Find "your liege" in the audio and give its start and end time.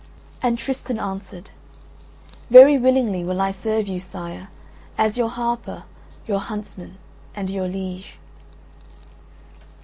7.51-8.17